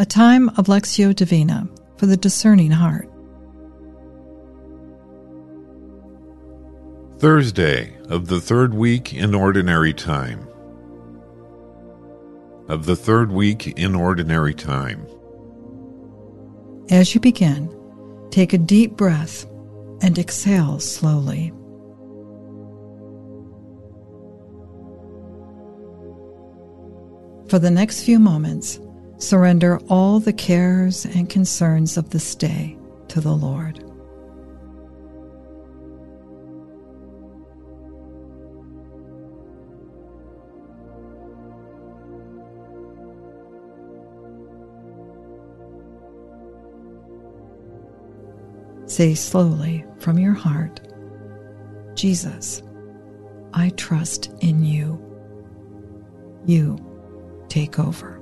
[0.00, 1.68] a time of Lectio Divina
[1.98, 3.06] for the discerning heart.
[7.18, 10.48] Thursday of the third week in Ordinary Time.
[12.66, 15.06] Of the third week in Ordinary Time.
[16.88, 17.68] As you begin,
[18.30, 19.44] take a deep breath
[20.00, 21.52] and exhale slowly.
[27.50, 28.80] For the next few moments,
[29.20, 32.76] surrender all the cares and concerns of this day
[33.08, 33.84] to the Lord.
[48.86, 50.80] Say slowly from your heart,
[51.94, 52.62] Jesus,
[53.52, 54.98] I trust in you.
[56.44, 56.76] You
[57.48, 58.19] take over.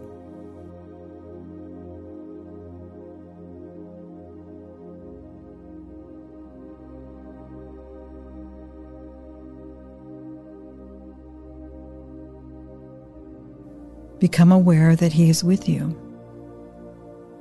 [14.19, 15.97] Become aware that He is with you,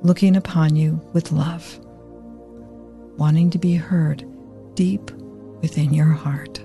[0.02, 1.80] looking upon you with love,
[3.16, 4.24] wanting to be heard
[4.74, 5.10] deep
[5.60, 6.60] within your heart.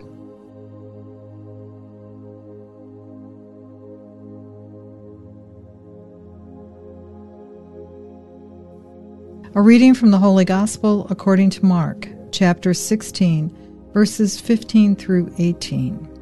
[9.55, 16.12] A reading from the Holy Gospel according to Mark, chapter 16, verses 15 through 18.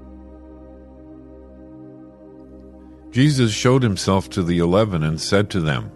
[3.12, 5.92] Jesus showed himself to the eleven and said to them,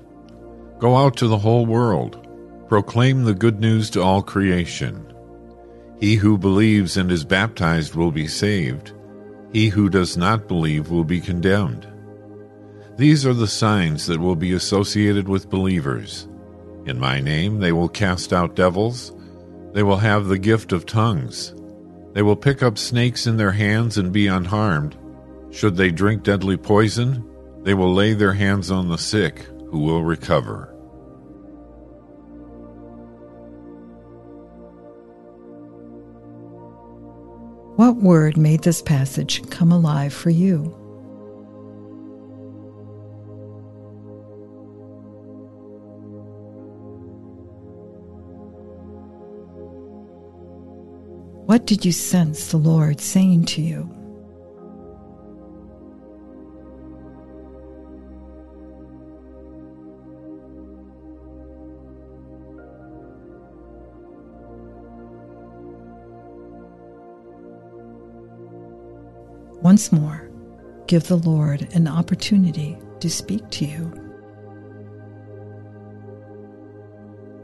[0.79, 2.27] Go out to the whole world,
[2.67, 5.13] proclaim the good news to all creation.
[5.99, 8.93] He who believes and is baptized will be saved,
[9.53, 11.87] he who does not believe will be condemned.
[12.97, 16.27] These are the signs that will be associated with believers.
[16.85, 19.13] In my name they will cast out devils.
[19.73, 21.55] They will have the gift of tongues.
[22.13, 24.97] They will pick up snakes in their hands and be unharmed.
[25.51, 27.23] Should they drink deadly poison,
[27.63, 29.39] they will lay their hands on the sick,
[29.69, 30.71] who will recover.
[37.75, 40.73] What word made this passage come alive for you?
[51.47, 54.04] What did you sense the Lord saying to you?
[69.61, 70.29] Once more,
[70.87, 73.91] give the Lord an opportunity to speak to you.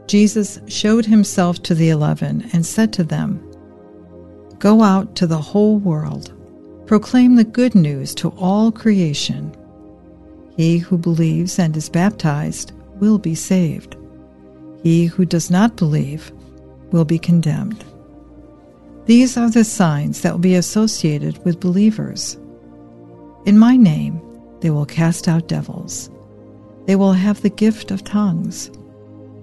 [0.06, 3.40] Jesus showed himself to the eleven and said to them,
[4.58, 6.32] Go out to the whole world,
[6.86, 9.56] proclaim the good news to all creation.
[10.56, 13.96] He who believes and is baptized will be saved.
[14.82, 16.30] He who does not believe
[16.90, 17.84] will be condemned.
[19.06, 22.38] These are the signs that will be associated with believers.
[23.46, 24.20] In my name,
[24.60, 26.08] they will cast out devils.
[26.86, 28.70] They will have the gift of tongues.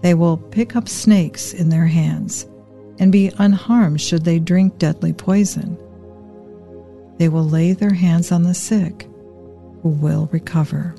[0.01, 2.47] They will pick up snakes in their hands
[2.99, 5.77] and be unharmed should they drink deadly poison.
[7.17, 9.09] They will lay their hands on the sick,
[9.83, 10.95] who will recover.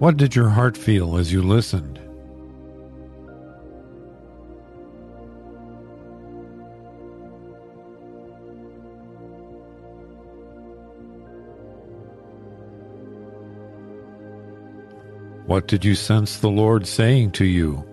[0.00, 2.00] What did your heart feel as you listened?
[15.46, 17.84] What did you sense the Lord saying to you?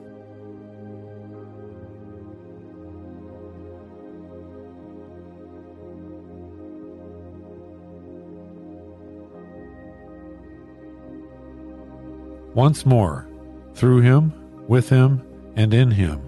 [12.53, 13.27] Once more,
[13.73, 14.33] through him,
[14.67, 15.21] with him,
[15.55, 16.21] and in him,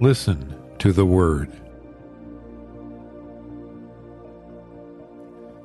[0.00, 1.50] listen to the word.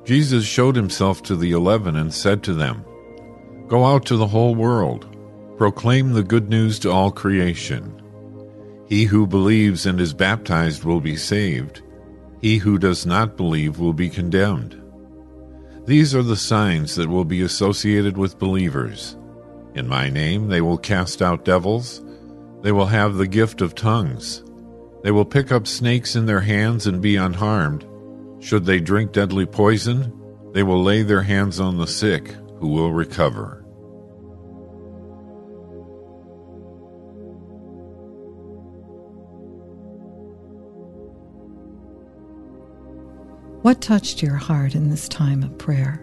[0.04, 2.84] Jesus showed himself to the eleven and said to them,
[3.68, 5.06] Go out to the whole world,
[5.56, 8.02] proclaim the good news to all creation.
[8.88, 11.82] He who believes and is baptized will be saved,
[12.40, 14.80] he who does not believe will be condemned.
[15.86, 19.16] These are the signs that will be associated with believers.
[19.74, 22.04] In my name they will cast out devils,
[22.62, 24.44] they will have the gift of tongues,
[25.02, 27.86] they will pick up snakes in their hands and be unharmed.
[28.40, 30.12] Should they drink deadly poison,
[30.52, 33.62] They will lay their hands on the sick, who will recover.
[43.60, 46.02] What touched your heart in this time of prayer?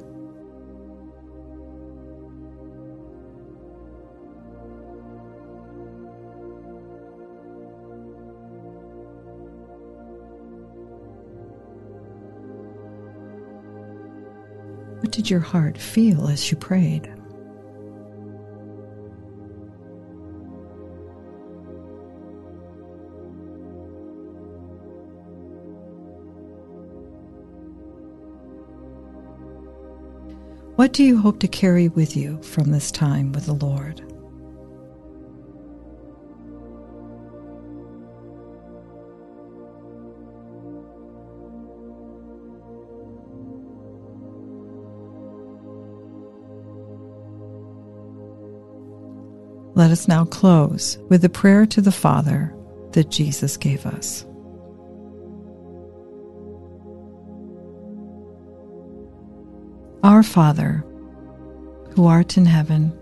[15.02, 17.12] What did your heart feel as you prayed?
[30.76, 34.11] What do you hope to carry with you from this time with the Lord?
[49.82, 52.54] Let us now close with the prayer to the Father
[52.92, 54.24] that Jesus gave us.
[60.04, 60.86] Our Father,
[61.96, 62.96] who art in heaven,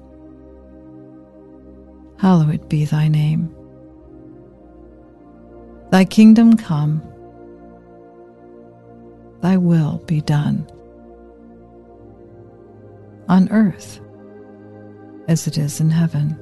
[2.17, 3.53] hallowed be thy name.
[5.91, 7.01] Thy kingdom come,
[9.41, 10.65] thy will be done,
[13.27, 13.99] on earth
[15.27, 16.41] as it is in heaven.